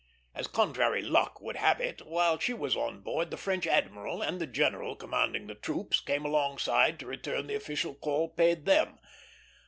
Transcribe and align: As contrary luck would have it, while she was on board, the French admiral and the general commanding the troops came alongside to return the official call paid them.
As 0.33 0.47
contrary 0.47 1.03
luck 1.03 1.41
would 1.41 1.57
have 1.57 1.79
it, 1.79 2.03
while 2.07 2.39
she 2.39 2.55
was 2.55 2.75
on 2.75 3.01
board, 3.01 3.29
the 3.29 3.37
French 3.37 3.67
admiral 3.67 4.23
and 4.23 4.41
the 4.41 4.47
general 4.47 4.95
commanding 4.95 5.45
the 5.45 5.53
troops 5.53 5.99
came 6.01 6.25
alongside 6.25 6.97
to 7.01 7.05
return 7.05 7.45
the 7.45 7.53
official 7.53 7.93
call 7.93 8.27
paid 8.29 8.65
them. 8.65 8.97